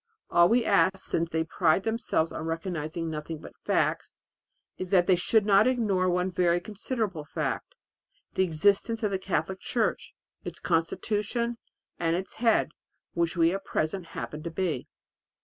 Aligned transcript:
All 0.31 0.49
we 0.49 0.65
ask, 0.65 0.97
since 0.97 1.29
they 1.29 1.43
pride 1.43 1.83
themselves 1.83 2.31
on 2.31 2.43
recognizing 2.47 3.07
nothing 3.07 3.37
but 3.37 3.55
facts, 3.55 4.17
is 4.79 4.89
that 4.89 5.05
they 5.05 5.15
should 5.15 5.45
not 5.45 5.67
ignore 5.67 6.09
one 6.09 6.31
very 6.31 6.59
considerable 6.59 7.23
fact 7.23 7.75
the 8.33 8.43
existence 8.43 9.03
of 9.03 9.11
the 9.11 9.19
Catholic 9.19 9.59
Church, 9.59 10.15
its 10.43 10.57
constitution, 10.59 11.59
and 11.99 12.15
its 12.15 12.37
head, 12.41 12.71
which 13.13 13.37
we 13.37 13.53
at 13.53 13.63
present 13.63 14.07
happen 14.17 14.41
to 14.41 14.49
be." 14.49 14.87